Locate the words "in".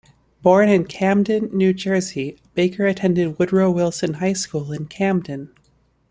0.67-0.85, 4.73-4.87